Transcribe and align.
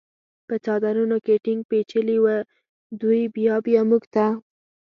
په 0.47 0.55
څادرونو 0.63 1.17
کې 1.25 1.41
ټینګ 1.45 1.61
پېچلي 1.69 2.17
و، 2.23 2.25
دوی 3.01 3.21
بیا 3.35 3.55
بیا 3.65 3.81
موږ 3.89 4.03
ته. 4.13 4.25